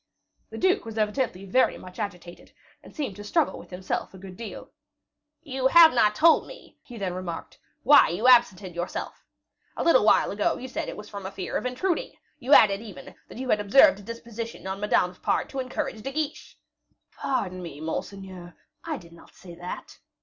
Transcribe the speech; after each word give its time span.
The 0.49 0.57
duke 0.57 0.83
was 0.83 0.97
evidently 0.97 1.45
very 1.45 1.77
much 1.77 1.99
agitated, 1.99 2.53
and 2.81 2.95
seemed 2.95 3.15
to 3.17 3.23
struggle 3.23 3.59
with 3.59 3.69
himself 3.69 4.15
a 4.15 4.17
good 4.17 4.35
deal. 4.35 4.71
"You 5.43 5.67
have 5.67 5.93
not 5.93 6.15
told 6.15 6.47
me," 6.47 6.79
he 6.81 6.97
then 6.97 7.13
remarked, 7.13 7.59
"why 7.83 8.09
you 8.09 8.27
absented 8.27 8.73
yourself. 8.73 9.27
A 9.77 9.83
little 9.83 10.03
while 10.03 10.31
ago 10.31 10.57
you 10.57 10.67
said 10.67 10.89
it 10.89 10.97
was 10.97 11.07
from 11.07 11.27
a 11.27 11.31
fear 11.31 11.55
of 11.55 11.67
intruding; 11.67 12.13
you 12.39 12.51
added, 12.55 12.81
even, 12.81 13.13
that 13.27 13.37
you 13.37 13.47
had 13.49 13.59
observed 13.59 13.99
a 13.99 14.01
disposition 14.01 14.65
on 14.65 14.79
Madame's 14.79 15.19
part 15.19 15.49
to 15.49 15.59
encourage 15.59 16.01
De 16.01 16.11
Guiche." 16.11 16.57
"Pardon 17.15 17.61
me, 17.61 17.79
monseigneur, 17.79 18.55
I 18.83 18.97
did 18.97 19.13
not 19.13 19.35
say 19.35 19.53
that." 19.53 19.99